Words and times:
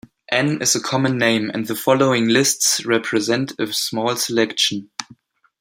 Anne 0.31 0.59
is 0.63 0.73
a 0.75 0.79
common 0.79 1.15
name 1.19 1.51
and 1.53 1.67
the 1.67 1.75
following 1.75 2.27
lists 2.27 2.83
represent 2.87 3.53
a 3.59 3.71
small 3.71 4.15
selection. 4.15 4.89